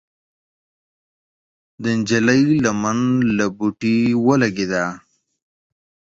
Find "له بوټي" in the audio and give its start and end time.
3.37-3.97